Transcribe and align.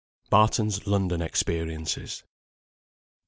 BARTON'S 0.31 0.87
LONDON 0.87 1.21
EXPERIENCES. 1.21 2.23